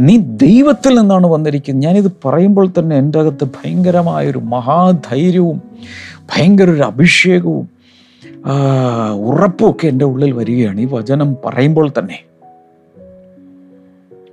[0.00, 1.84] നീ ദൈവത്തിൽ നിന്നാണ് വന്നിരിക്കുന്നത്.
[1.84, 5.62] ഞാനിത് പറയുമ്പോൾ തന്നെ എന്റെ അകത്ത് ഭയങ്കരമായൊരു മഹാധൈര്യവും
[6.32, 7.68] ഭയങ്കര ഒരു അഭിഷേകവും
[9.28, 12.18] ഉറപ്പുമൊക്കെ എന്റെ ഉള്ളിൽ വരികയാണ് ഈ വചനം പറയുമ്പോൾ തന്നെ.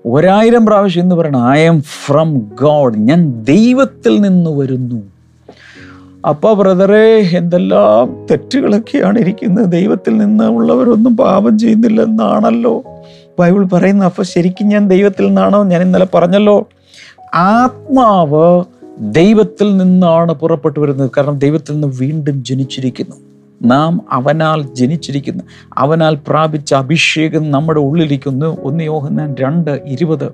[0.06, 2.30] ഒരായിരം പ്രാവശ്യം എന്ന് പറയണം ഐ എം ഫ്രം
[2.62, 5.00] ഗോഡ് ഞാൻ ദൈവത്തിൽ നിന്ന് വരുന്നു.
[6.30, 9.71] അപ്പോൾ ബ്രദറെ എന്തെല്ലാം തെറ്റുകളൊക്കെയാണ് ഇരിക്കുന്നത്.
[9.71, 12.76] ദൈവത്തിൽ നിന്ന് ഉള്ളവരൊന്നും പാപം ചെയ്യുന്നില്ലെന്നാണല്ലോ.
[13.39, 15.63] ബൈബിൾ പറയുന്നു അപ്പോൾ ശരിക്കും ഞാൻ ദൈവത്തിൽ നിന്നാണോ?
[15.63, 16.67] ഞാൻ ഇന്നലെ പറഞ്ഞല്ലോ
[17.34, 18.63] ആത്മാവ്
[19.00, 21.12] ദൈവത്തിൽ നിന്നാണ് പുറപ്പെട്ടു വരുന്നത്.
[21.17, 23.15] കാരണം ദൈവത്തിൽ നിന്ന് വീണ്ടും ജനിച്ചിരിക്കുന്നു.
[23.62, 25.43] നാം അവനാൽ ജനിച്ചിരിക്കുന്നു.
[25.78, 28.62] അവനാൽ പ്രാപിച്ച അഭിഷേകം നമ്മുടെ ഉള്ളിലിരിക്കുന്നു.
[28.62, 30.32] ഒന്ന് യോഹന്നാൻ രണ്ട് ഇരുപത്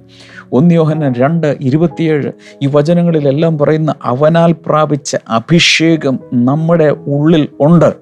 [0.54, 2.32] ഒന്ന് യോഹന്നാൻ രണ്ട് ഇരുപത്തിയേഴ്.
[2.62, 7.94] ഈ വചനങ്ങളിലെല്ലാം പറയുന്ന അവനാൽ പ്രാപിച്ച അഭിഷേകം നമ്മുടെ ഉള്ളിൽ ഉണ്ട്.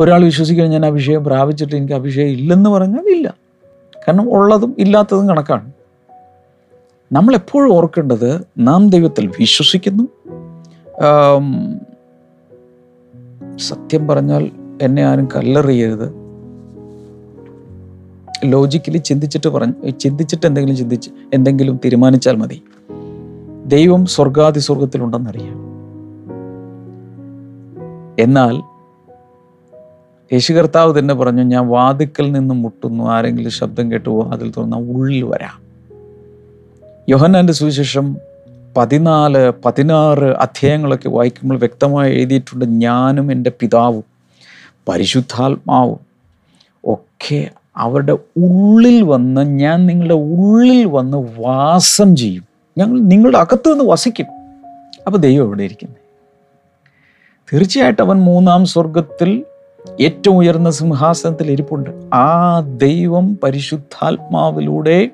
[0.00, 3.39] ഒരാൾ വിശ്വസിക്കണം ഞാൻ അഭിഷേകം പ്രാപിച്ചിട്ട് എനിക്ക് അഭിഷേകം ഇല്ലെന്ന് പറഞ്ഞാൽ ഇല്ല.
[4.08, 5.72] കാരണം ഉള്ളതും ഇല്ലാത്തതും കണക്കാണ്.
[7.12, 10.04] നമ്മൾ എപ്പോഴും ഓർക്കേണ്ടത് നാം ദൈവത്തിൽ വിശ്വസിക്കുന്നു.
[13.56, 14.50] സത്യം പറഞ്ഞാൽ
[14.82, 16.14] എന്നെ ആരും കല്ലെറിയരുത്.
[18.44, 22.62] ലോജിക്കലി ചിന്തിച്ചിട്ട് പറഞ്ഞ് ചിന്തിച്ചിട്ട് എന്തെങ്കിലും ചിന്തിച്ച് എന്തെങ്കിലും തീരുമാനിച്ചാൽ മതി.
[23.66, 25.58] ദൈവം സ്വർഗാതി സ്വർഗത്തിലുണ്ടെന്നറിയാം
[28.18, 28.79] എന്നാൽ
[30.32, 33.04] യേശു കർത്താവ് തന്നെ പറഞ്ഞു ഞാൻ വാതിക്കൽ നിന്ന് മുട്ടുന്നു.
[33.04, 35.70] ആരെങ്കിലും ശബ്ദം കേട്ടു അതിൽ തുറന്നാൽ ഉള്ളിൽ വരാം.
[37.08, 38.16] യോഹന്നാന്റെ സുവിശേഷം
[38.76, 44.04] പതിനാല് പതിനാറ് അധ്യായങ്ങളൊക്കെ വായിക്കുമ്പോൾ വ്യക്തമായി എഴുതിയിട്ടുണ്ട് ഞാനും എന്റെ പിതാവും
[44.88, 46.00] പരിശുദ്ധാത്മാവും
[46.84, 52.44] ഒക്കെ അവരുടെ ഉള്ളിൽ വന്ന് ഞാൻ നിങ്ങളുടെ ഉള്ളിൽ വന്ന് വാസം ചെയ്യും.
[52.78, 54.26] ഞങ്ങൾ നിങ്ങളുടെ അകത്ത് നിന്ന് വസിക്കും.
[55.06, 56.00] അപ്പോൾ ദൈവം എവിടെ ഇരിക്കുന്നത്
[57.52, 59.44] തീർച്ചയായിട്ടും അവൻ മൂന്നാം സ്വർഗത്തിൽ
[60.00, 61.90] ഏറ്റവും ഉയർന്ന സിംഹാസനത്തിൽ ഇരിപ്പുണ്ട്.
[62.14, 65.10] ആ ദൈവം പരിശുദ്ധാത്മാവിലൂടെ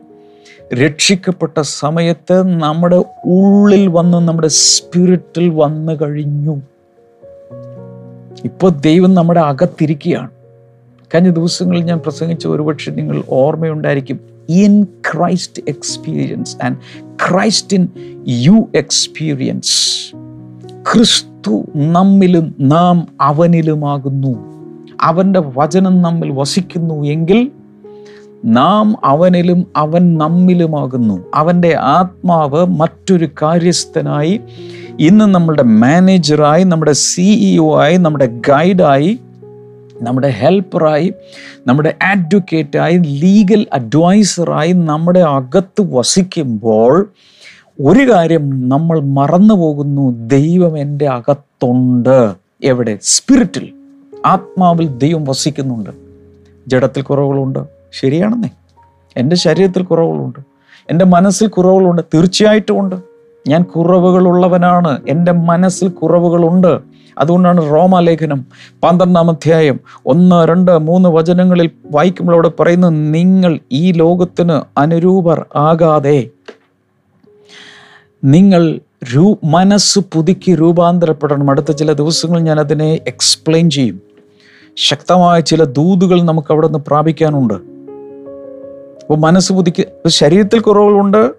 [0.74, 6.60] രക്ഷിക്കപ്പെട്ട സമയത്ത് നമ്മുടെ ഉള്ളിൽ വന്ന് നമ്മുടെ സ്പിരിറ്റിൽ വന്നു കഴിഞ്ഞു.
[8.44, 10.30] ഇപ്പോൾ ദൈവം നമ്മുടെ അകത്തിരിക്കുകയാണ്.
[11.14, 14.20] കഴിഞ്ഞ ദിവസങ്ങളിൽ ഞാൻ പ്രസംഗിച്ച ഒരുപക്ഷെ നിങ്ങൾ ഓർമ്മയുണ്ടായിരിക്കും.
[14.48, 16.76] In Christ experience and
[17.28, 17.88] Christ in
[18.28, 20.10] you experience.
[20.92, 24.55] ക്രിസ്തു നമ്മിലും നാം അവനിലുമാകുന്നു.
[25.00, 27.50] അവന്റെ വചനം നമ്മിൽ വസിക്കുന്നു എങ്കിൽ
[28.44, 31.24] നാം അവനിലും അവൻ നമ്മിലുമാകുന്നു.
[31.34, 34.40] അവന്റെ ആത്മാവ് മറ്റൊരു കാര്യസ്ഥനായി
[35.00, 39.18] ഇന്ന് നമ്മളുടെ മാനേജറായി നമ്മുടെ സിഇഒ ആയി നമ്മുടെ ഗൈഡായി
[40.02, 41.12] നമ്മുടെ ഹെൽപ്പറായി
[41.66, 47.10] നമ്മുടെ അഡ്വക്കേറ്റായി ലീഗൽ അഡ്വൈസറായി നമ്മുടെ അകത്ത് വസിക്കുമ്പോൾ
[47.80, 52.34] ഒരു കാര്യം നമ്മൾ മറന്നു പോകുന്നു ദൈവം എന്റെ അകത്തുണ്ട്.
[52.64, 52.98] എവിടെ?
[53.02, 53.72] സ്പിരിറ്റിൽ.
[54.26, 55.90] ആത്മാവിൽ ദൈവം വസിക്കുന്നുണ്ട്.
[56.68, 57.58] ജഡത്തിൽ കുറവുകളുണ്ട്.
[57.92, 58.50] ശരിയാണെന്നേ.
[59.16, 60.38] എന്റെ ശരീരത്തിൽ കുറവുകളുണ്ട്.
[60.90, 62.02] എന്റെ മനസ്സിൽ കുറവുകളുണ്ട്.
[62.14, 62.96] തീർച്ചയായിട്ടും ഉണ്ട്.
[63.48, 64.98] ഞാൻ കുറവുകളുള്ളവനാണ്.
[65.08, 66.78] എന്റെ മനസ്സിൽ കുറവുകളുണ്ട്.
[67.18, 68.46] അതുകൊണ്ടാണ് റോമാലേഖനം
[68.82, 76.28] പന്ത്രണ്ടാം അധ്യായം ഒന്ന് രണ്ട് മൂന്ന് വചനങ്ങളിൽ വായിക്കുമ്പോൾ അവിടെ പറയുന്നത് നിങ്ങൾ ഈ ലോകത്തിന് അനുരൂപർ ആകാതെ
[78.24, 78.80] നിങ്ങൾ
[79.14, 81.50] രൂ മനസ്സ് പുതുക്കി രൂപാന്തരപ്പെടണം.
[81.50, 84.05] അടുത്ത ചില ദിവസങ്ങൾ ഞാൻ അതിനെ എക്സ്പ്ലെയിൻ ചെയ്യും.
[84.76, 87.54] ശക്തമായ ചില ദൂതുകൾ നമുക്ക് അവിടെ നിന്ന് പ്രാപിക്കാനുണ്ട്.
[89.02, 91.30] അപ്പോൾ മനസ്സ് പുതുക്കി ശരീരത്തിൽ കുറവുകളുണ്ട്.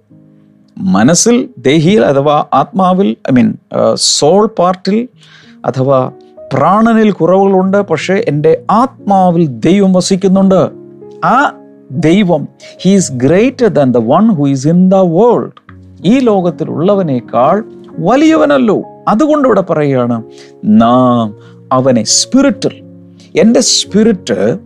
[0.78, 3.58] മനസ്സിൽ ദേഹിയിൽ അഥവാ ആത്മാവിൽ ഐ മീൻ
[3.93, 5.08] സോൾ പാർട്ടിൽ
[5.65, 6.12] അഥവാ
[6.54, 7.82] പ്രാണനിൽ കുറവുകളുണ്ട്.
[7.82, 10.69] പക്ഷേ എന്റെ ആത്മാവിൽ ദൈവം വസിക്കുന്നുണ്ട്.
[11.26, 11.54] ആ
[11.91, 12.47] ദൈവം
[12.82, 15.52] he's greater than the one who is in the world
[16.06, 17.63] ഈ ലോകത്തിലുള്ളവനേക്കാൾ
[18.00, 18.84] വലിയവനല്ലോ.
[19.08, 20.23] അതുകൊണ്ട് ഇവിടെ പറയുകയാണ്
[20.65, 21.36] നാം
[21.71, 22.87] അവനെ സ്പിരിറ്റിൽ
[23.38, 24.58] എന്റെ സ്പിരിറ്റ്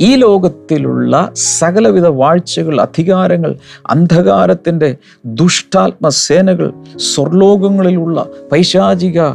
[0.00, 3.56] ഈ ലോകത്തിലുള്ള സകലവിധ വാഴ്ചകൾ അധികാരങ്ങൾ
[3.90, 4.96] അന്ധകാരത്തിന്റെ
[5.26, 9.28] ദുഷ്ടാത്മസേനകൾ സ്വർലോകങ്ങളിലുള്ള പൈശാചിക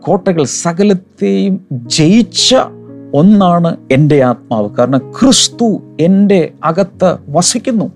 [0.00, 2.54] കോട്ടകൾ സകലത്തെയും ജയിച്ച
[3.14, 4.68] ഒന്നാണ് എന്റെ ആത്മാവ്.
[4.70, 7.92] കാരണം ക്രിസ്തു എന്റെ അകത്ത് വസിക്കുന്നു.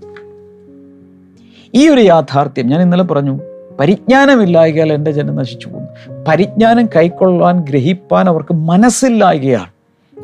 [1.75, 3.39] ഈ ഒരു യാഥാർത്ഥ്യം ഞാൻ ഇന്നലെ പറഞ്ഞു.
[3.81, 6.25] പരിജ്ഞാനമില്ലായകയാൽ എന്റെ ജനം നശിച്ചു പോകുന്നു.
[6.29, 9.69] പരിജ്ഞാനം കൈക്കൊള്ളാൻ ഗ്രഹിപ്പാൻ അവർക്ക് മനസ്സില്ലായകയാൽ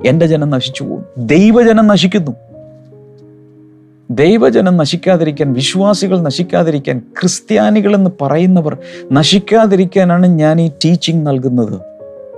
[0.07, 2.31] എന്റെ ജനം നശിച്ചു പോകും ദൈവജനം നശിക്കുന്നു.
[4.11, 8.79] ദൈവജനം നശിക്കാതിരിക്കാൻ വിശ്വാസികൾ നശിക്കാതിരിക്കാൻ ക്രിസ്ത്യാനികൾ എന്ന് പറയുന്നവർ
[9.13, 11.81] നശിക്കാതിരിക്കാനാണ് ഞാൻ ഈ ടീച്ചിങ് നൽകുന്നത്.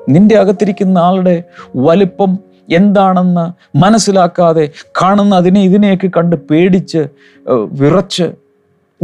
[0.08, 1.42] നിന്റെ അകത്തിരിക്കുന്ന ആളുടെ
[1.76, 2.38] വലുപ്പം
[2.72, 4.70] എന്താണെന്ന് മനസ്സിലാക്കാതെ
[5.02, 7.08] കാണുന്ന അതിനെ ഇതിനെയൊക്കെ കണ്ട് പേടിച്ച്
[7.72, 8.32] വിറച്ച്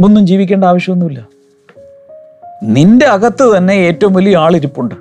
[0.03, 1.34] ഒന്നും ജീവിക്കേണ്ട ആവശ്യമൊന്നുമില്ല.
[2.65, 4.95] നിന്റെ അകത്ത് തന്നെ ഏറ്റവും വലിയ ആളിരിപ്പുണ്ട്.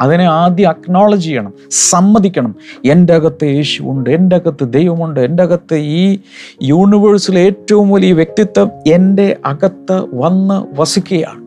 [0.00, 2.54] അതിനെ ആദ്യം അക്നോളജ് ചെയ്യണം സമ്മതിക്കണം.
[2.84, 6.18] എന്റെ അകത്ത് യേശുവുണ്ട് എന്റെ അകത്ത് ദൈവമുണ്ട് എന്റെ അകത്ത് ഈ
[6.62, 11.44] യൂണിവേഴ്സിലെ ഏറ്റവും വലിയ വ്യക്തിത്വം എന്റെ അകത്ത് വന്ന് വസിക്കുകയാണ്.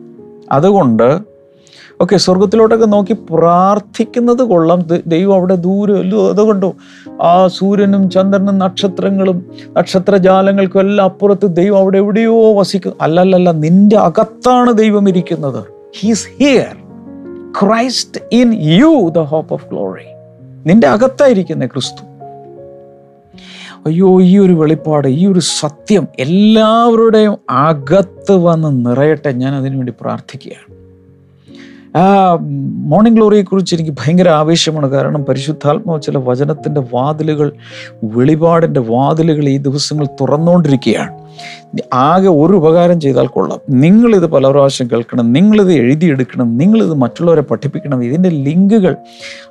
[0.52, 1.37] അതുകൊണ്ട്
[2.02, 4.86] ഓക്കെ സ്വർഗത്തിലോട്ടൊക്കെ നോക്കി പ്രാർത്ഥിക്കുന്നത് കൊള്ളാം.
[5.06, 6.74] ദൈവം അവിടെ ദൂരമല്ലോ അതുകൊണ്ടോ
[7.22, 9.38] ആ സൂര്യനും ചന്ദ്രനും നക്ഷത്രങ്ങളും
[9.78, 15.64] നക്ഷത്രജാലങ്ങൾക്കും എല്ലാം അപ്പുറത്ത് ദൈവം അവിടെ എവിടെയോ വസിക്കും അല്ലല്ലല്ല നിന്റെ അകത്താണ് ദൈവം ഇരിക്കുന്നത്.
[16.00, 16.76] He's here
[17.60, 20.08] Christ in you the hope of glory
[20.66, 22.02] നിന്റെ അകത്തായിരിക്കുന്ന ക്രിസ്തു.
[23.86, 29.30] അയ്യോ ഈ ഒരു വെളിപ്പാട് ഈ ഒരു സത്യം എല്ലാവരുടെയും അകത്ത് വന്ന് നിറയട്ടെ.
[29.32, 30.67] ഞാൻ അതിനുവേണ്ടി പ്രാർത്ഥിക്കുകയാണ്.
[31.98, 32.34] ആ
[32.84, 34.86] മോർണിംഗ് ഗ്ലോറിയെ കുറിച്ച് എനിക്ക് ഭയങ്കര ആവേശമാണ്.
[34.86, 37.52] കാരണം പരിശുദ്ധാത്മാവ് ചില വചനത്തിന്റെ വാതിലുകൾ
[38.04, 41.18] വെളിപാടിന്റെ വാതിലുകൾ ഈ ദിവസങ്ങൾ തുറന്നുകൊണ്ടിരിക്കുകയാണ്.
[41.94, 43.80] ആകെ ഒരു ഉപകാരം ചെയ്താൽ കൊള്ളാം.
[43.80, 48.04] നിങ്ങളിത് പല പ്രാവശ്യം കേൾക്കണം നിങ്ങളിത് എഴുതിയെടുക്കണം നിങ്ങളിത് മറ്റുള്ളവരെ പഠിപ്പിക്കണം.
[48.04, 48.96] ഇതിന്റെ ലിങ്കുകൾ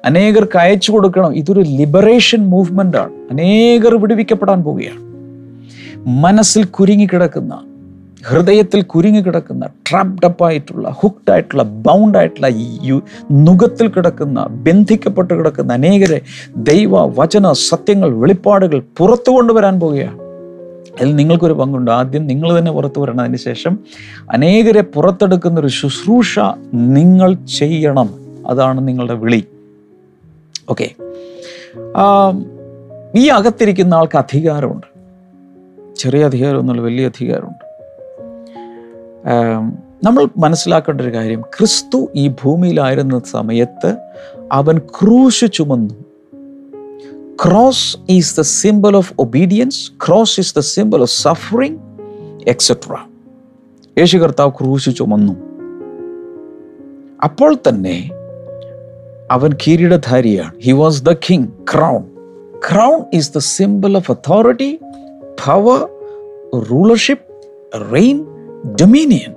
[0.06, 1.36] അനേകർക്ക് അയച്ചു കൊടുക്കണം.
[1.36, 5.08] ഇതൊരു ലിബറേഷൻ മൂവ്മെന്റാണ് അനേകർ വിടുവിക്കപ്പെടാൻ പോവുകയാണ്.
[6.10, 7.60] മനസ്സിൽ കുരുങ്ങിക്കിടക്കുന്ന
[8.24, 12.48] ഹൃദയത്തിൽ കുരുങ്ങിക്കിടക്കുന്ന ട്രാപ്ഡപ്പ് ആയിട്ടുള്ള ഹുക്ഡ് ആയിട്ടുള്ള ബൗണ്ട് ആയിട്ടുള്ള
[13.32, 16.22] നുഖത്തിൽ കിടക്കുന്ന ബന്ധിക്കപ്പെട്ട് കിടക്കുന്ന അനേകരെ
[16.58, 20.22] ദൈവ വചന സത്യങ്ങൾ വെളിപ്പാടുകൾ പുറത്തു കൊണ്ടുവരാൻ പോവുകയാണ്
[21.02, 21.92] അതിൽ നിങ്ങൾക്കൊരു പങ്കുണ്ട്.
[21.92, 23.38] ആദ്യം നിങ്ങൾ തന്നെ പുറത്തു വരണം.
[23.38, 23.80] ശേഷം
[24.32, 26.40] അനേകരെ പുറത്തെടുക്കുന്ന ഒരു ശുശ്രൂഷ
[26.74, 28.10] നിങ്ങൾ ചെയ്യണം.
[28.48, 29.44] അതാണ് നിങ്ങളുടെ വിളി.
[30.70, 30.92] ഓക്കെ.
[33.16, 34.88] ഈ അകത്തിരിക്കുന്ന ആൾക്ക് അധികാരമുണ്ട്.
[35.96, 37.67] ചെറിയ അധികാരമൊന്നുമില്ല വലിയ അധികാരമുണ്ട്.
[40.04, 43.98] നമ്മൾ മനസ്സിലാക്കേണ്ട ഒരു കാര്യം ക്രിസ്തു ഈ ഭൂമിയിലായിരുന്ന സമയത്ത്
[44.52, 45.94] അവൻ ക്രൂശ് ചുമന്നു.
[47.46, 51.78] Cross is the symbol of obedience cross is the symbol of suffering
[52.48, 52.96] etcetera
[53.98, 55.34] യേശു കർത്താവ് ക്രൂശ് ചുമന്നു.
[57.24, 58.12] അപ്പോൾ തന്നെ
[59.32, 60.52] അവൻ കിരീടധാരിയാണ്.
[60.62, 62.04] He was the king crown
[62.70, 64.80] crown is the symbol of authority
[65.46, 65.90] power
[66.72, 67.26] rulership
[67.94, 69.36] reign dominion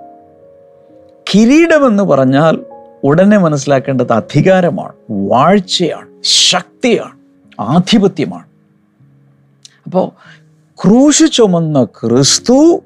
[1.35, 2.61] കിരീടമെന്ന് പറഞ്ഞാൽ
[3.05, 7.19] ഉടനെ മനസ്സിലാക്കേണ്ടത് അധികാരമാണ് വാഴ്ചയാണ് ശക്തിയാണ്
[7.61, 8.45] ആധിപത്യമാണ്.
[9.87, 10.11] അപ്പോൾ
[10.85, 12.83] ക്രൂശ് ചുമന്ന ക്രിസ്തു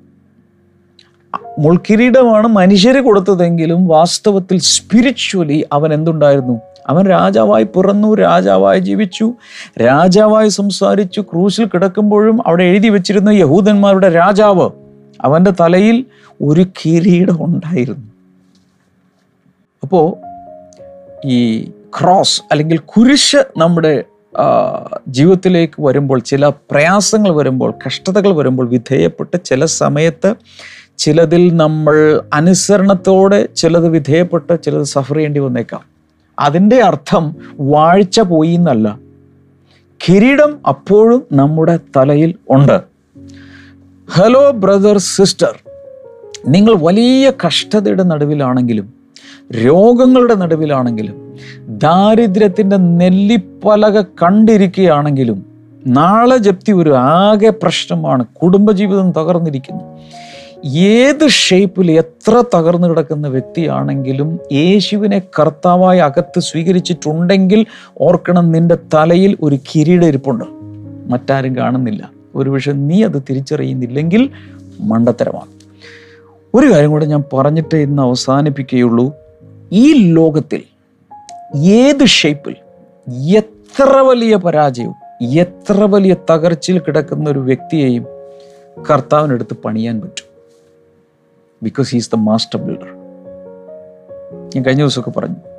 [1.59, 6.61] മുൾക്കിരീടമാണ് മനുഷ്യരെ കൊടുത്തതെങ്കിലും വാസ്തവത്തിൽ സ്പിരിച്വലി അവൻ എന്തുണ്ടായിരുന്നു?
[6.87, 9.35] അവൻ രാജാവായി പിറന്നു രാജാവായി ജീവിച്ചു
[9.83, 14.71] രാജാവായി സംസാരിച്ചു ക്രൂശിൽ കിടക്കുമ്പോഴും അവിടെ എഴുതി വെച്ചിരുന്ന യഹൂദന്മാരുടെ രാജാവ്
[15.25, 16.05] അവന്റെ തലയിൽ
[16.43, 18.07] ഒരു കിരീടം ഉണ്ടായിരുന്നു.
[19.83, 20.07] അപ്പോൾ
[21.27, 21.65] ഈ
[22.01, 24.05] ക്രോസ് അല്ലെങ്കിൽ കുരിശ് നമ്മുടെ
[25.09, 30.35] ജീവിതത്തിലേക്ക് വരുമ്പോൾ ചില പ്രയാസങ്ങൾ വരുമ്പോൾ കഷ്ടതകൾ വരുമ്പോൾ വിധേയപ്പെട്ട് ചില സമയത്ത്
[30.99, 35.83] ചിലതിൽ നമ്മൾ അനുസരണത്തോടെ ചിലത് വിധേയപ്പെട്ട് ചിലത് സഫർ ചെയ്യേണ്ടി വന്നേക്കാം.
[36.39, 38.99] അതിന്റെ അർത്ഥം വാഴ്ച പോയി എന്നല്ല.
[40.09, 42.94] കിരീടം അപ്പോഴും നമ്മുടെ തലയിൽ ഉണ്ട്.
[44.11, 45.59] ഹലോ ബ്രദർ സിസ്റ്റർ
[46.49, 48.93] നിങ്ങൾ വലിയ കഷ്ടതയുടെ നടുവിലാണെങ്കിലും
[49.65, 51.39] രോഗങ്ങളുടെ നടുവിലാണെങ്കിലും
[51.69, 55.47] ദാരിദ്ര്യത്തിന്റെ നെല്ലിപ്പലക കണ്ടിരിക്കുകയാണെങ്കിലും
[55.87, 58.27] നാളെ ജപ്തി ഒരു ആകെ പ്രശ്നമാണ്.
[58.27, 60.01] കുടുംബജീവിതം തകർന്നിരിക്കുന്നു.
[60.67, 67.67] ഏത് ഷേപ്പിൽ എത്ര തകർന്നു കിടക്കുന്ന വ്യക്തിയാണെങ്കിലും യേശുവിനെ കർത്താവായി അകത്ത് സ്വീകരിച്ചിട്ടുണ്ടെങ്കിൽ
[68.01, 70.45] ഓർക്കണം നിന്റെ തലയിൽ ഒരു കിരീടം ഇരിപ്പുണ്ട്.
[71.13, 72.11] മറ്റാരും കാണുന്നില്ല.
[72.35, 74.31] ഒരുപക്ഷെ നീ അത് തിരിച്ചറിയുന്നില്ലെങ്കിൽ
[74.81, 75.53] മണ്ടത്തരമാണ്.
[76.55, 79.13] ഒരു കാര്യം കൂടെ ഞാൻ പറഞ്ഞിട്ട് ഇന്ന് അവസാനിപ്പിക്കുകയുള്ളൂ.
[79.73, 80.63] ഈ ലോകത്തിൽ
[81.57, 82.57] ഏത് ഷേപ്പിൽ
[83.37, 88.07] എത്ര വലിയ പരാജയവും എത്ര വലിയ തകർച്ചയിൽ കിടക്കുന്ന ഒരു വ്യക്തിയെയും
[88.91, 90.27] കർത്താവിനടുത്ത് പണിയാൻ പറ്റും.
[91.63, 92.95] Because he's the master builder
[94.57, 95.54] ഞാൻ കഴിഞ്ഞ ദിവസമൊക്കെ പറഞ്ഞു.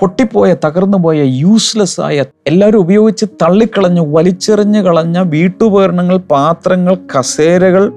[0.00, 7.92] പൊട്ടിപ്പോയ തകർന്നു പോയ യൂസ്ലെസ് ആയ എല്ലാവരും ഉപയോഗിച്ച് തള്ളിക്കളഞ്ഞ് വലിച്ചെറിഞ്ഞ് കളഞ്ഞ വീട്ടുപകരണങ്ങൾ പാത്രങ്ങൾ കസേരകൾ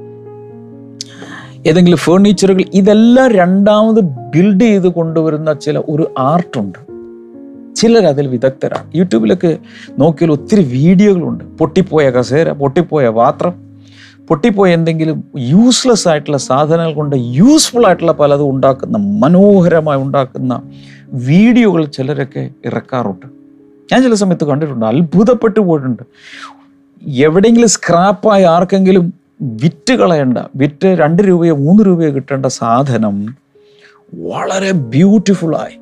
[1.67, 6.79] ഏതെങ്കിലും ഫേർണിച്ചറുകൾ ഇതെല്ലാം രണ്ടാമത് ബിൽഡ് ചെയ്ത് കൊണ്ടുവരുന്ന ചില ഒരു ആർട്ടുണ്ട്
[7.75, 8.91] ചിലർ അതിൽ വിദഗ്ധരാണ്.
[8.95, 9.57] യൂട്യൂബിലൊക്കെ
[9.99, 11.43] നോക്കിയാൽ ഒത്തിരി വീഡിയോകളുണ്ട്.
[11.57, 13.66] പൊട്ടിപ്പോയ കസേര പൊട്ടിപ്പോയ പാത്രം
[14.29, 20.61] പൊട്ടിപ്പോയ എന്തെങ്കിലും യൂസ്ലെസ് ആയിട്ടുള്ള സാധനങ്ങൾ കൊണ്ട് യൂസ്ഫുൾ ആയിട്ടുള്ള പലതും ഉണ്ടാക്കുന്ന മനോഹരമായി ഉണ്ടാക്കുന്ന
[21.27, 23.27] വീഡിയോകൾ ചിലരൊക്കെ ഇറക്കാറുണ്ട്.
[23.91, 26.03] ഞാൻ ചില സമയത്ത് കണ്ടിട്ടുണ്ട് അത്ഭുതപ്പെട്ടു പോയിട്ടുണ്ട്.
[27.27, 33.35] എവിടെയെങ്കിലും സ്ക്രാപ്പായി ആർക്കെങ്കിലും വിറ്റ് കളയണ്ട വിറ്റ് രണ്ട് രൂപയോ മൂന്ന് രൂപയോ കിട്ടേണ്ട സാധനം
[34.13, 35.77] വളരെ ബ്യൂട്ടിഫുള്ളായി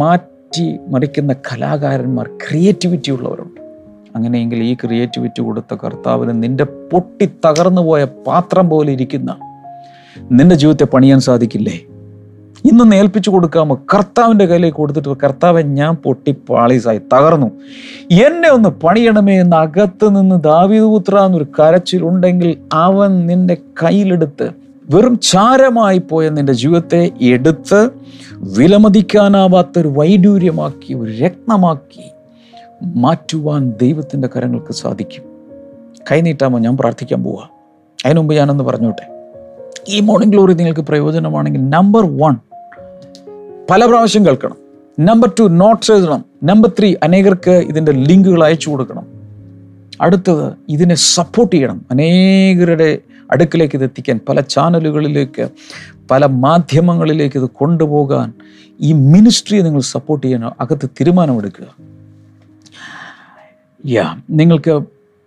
[0.00, 3.61] മാറ്റി മറിക്കുന്ന കലാകാരന്മാർ ക്രിയേറ്റിവിറ്റി ഉള്ളവരുണ്ട്.
[4.16, 9.36] അങ്ങനെയെങ്കിൽ ഈ ക്രിയേറ്റിവിറ്റി കൊടുത്ത കർത്താവിന് നിന്റെ പൊട്ടി തകർന്നു പോയ പാത്രം പോലെ ഇരിക്കുന്ന
[10.30, 11.80] നിന്റെ ജീവിതത്തെ പണിയാൻ സാധിക്കില്ലേ?
[12.64, 13.74] ഇന്നൊന്ന് ഏൽപ്പിച്ചു കൊടുക്കാമോ?
[13.94, 17.50] കർത്താവിന്റെ കയ്യിലേക്ക് കൊടുത്തിട്ട് കർത്താവെ ഞാൻ പൊട്ടി പാളീസായി തകർന്നു.
[18.10, 24.50] എന്നെ ഒന്ന് പണിയണമേ എന്ന് അകത്ത് നിന്ന് ദാവീദുപുത്ര എന്നൊരു കരച്ചിലുണ്ടെങ്കിൽ അവൻ നിന്റെ കയ്യിലെടുത്ത്
[24.90, 27.90] വെറും ചാരമായി പോയ നിന്റെ ജീവിതത്തെ എടുത്ത്
[28.58, 32.11] വിലമതിക്കാനാവാത്തൊരു വൈഡൂര്യമാക്കി ഒരു രത്നമാക്കി
[32.84, 35.24] മാറ്റുവാൻ ദൈവത്തിന്റെ കരങ്ങൾക്ക് സാധിക്കും.
[36.12, 37.46] കൈനീട്ടാമോ ഞാൻ പ്രാർത്ഥിക്കാൻ പോവാ.
[38.06, 39.32] അതിനു മുമ്പ് ഞാനൊന്ന് പറഞ്ഞോട്ടെ.
[39.88, 42.36] ഈ മോർണിംഗ് ഗ്ലോറി നിങ്ങൾക്ക് പ്രയോജനമാണെങ്കിൽ നമ്പർ വൺ
[43.70, 44.56] പല പ്രാവശ്യം കേൾക്കണം.
[45.00, 46.24] നമ്പർ ടു നോട്ട്സ് എഴുതണം.
[46.44, 49.06] നമ്പർ ത്രീ അനേകർക്ക് ഇതിന്റെ ലിങ്കുകൾ അയച്ചു കൊടുക്കണം.
[50.00, 51.86] അടുത്തത് ഇതിനെ സപ്പോർട്ട് ചെയ്യണം.
[51.90, 52.98] അനേകരുടെ
[53.30, 55.48] അടുക്കിലേക്ക് ഇത് എത്തിക്കാൻ പല ചാനലുകളിലേക്ക്
[56.10, 58.32] പല മാധ്യമങ്ങളിലേക്ക് ഇത് കൊണ്ടുപോകാൻ
[58.80, 61.91] ഈ മിനിസ്ട്രിയെ നിങ്ങൾ സപ്പോർട്ട് ചെയ്യാൻ അകത്ത് തീരുമാനമെടുക്കുക.
[63.86, 64.80] യാ നിങ്ങൾക്ക്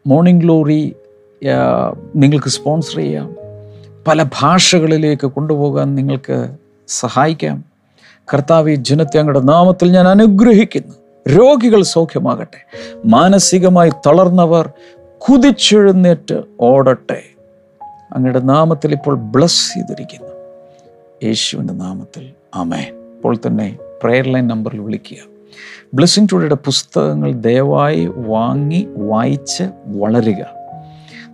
[0.07, 0.95] മോർണിംഗ് ഗ്ലോറി
[2.15, 3.35] നിങ്ങൾക്ക് സ്പോൺസർ ചെയ്യാം.
[4.07, 6.55] പല ഭാഷകളിലേക്ക് കൊണ്ടുപോകാൻ നിങ്ങൾക്ക്
[6.87, 7.65] സഹായിക്കാം.
[8.33, 10.95] കർത്താവ് ഈ ജനത്തെ അങ്ങയുടെ നാമത്തിൽ ഞാൻ അനുഗ്രഹിക്കുന്നു.
[11.29, 12.65] രോഗികൾ സൗഖ്യമാകട്ടെ.
[13.05, 14.71] മാനസികമായി തളർന്നവർ
[15.17, 17.23] കുതിച്ചെഴുന്നേറ്റ് ഓടട്ടെ.
[18.11, 20.31] അങ്ങയുടെ നാമത്തിൽ ഇപ്പോൾ ബ്ലസ് ചെയ്തിരിക്കുന്നു.
[21.23, 22.29] യേശുവിന്റെ നാമത്തിൽ.
[22.53, 22.81] അമേ
[23.15, 25.34] ഇപ്പോൾ തന്നെ പ്രെയർ ലൈൻ നമ്പറിൽ വിളിക്കുക.
[25.93, 30.45] ബ്ലെസ്സിങ് ടുഡേയുടെ പുസ്തകങ്ങൾ ദയവായി വാങ്ങി വായിച്ച് വളരുക.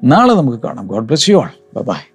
[0.04, 0.88] നാളെ നമുക്ക് കാണാം.
[0.88, 1.82] God bless you all.
[1.82, 2.11] Bye